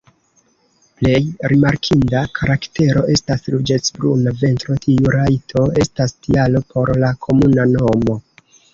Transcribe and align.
Plej 1.01 1.19
rimarkinda 1.53 2.23
karaktero 2.39 3.05
estas 3.17 3.47
ruĝecbruna 3.57 4.35
ventro, 4.41 4.81
tiu 4.89 5.07
trajto 5.13 5.71
estas 5.87 6.19
tialo 6.25 6.67
por 6.75 6.97
la 7.07 7.17
komuna 7.29 7.73
nomo. 7.81 8.23